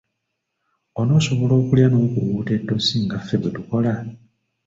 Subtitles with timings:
[0.99, 3.93] Onoosobola okulya n'okuwuuta ettosi nga ffe bwe tukola?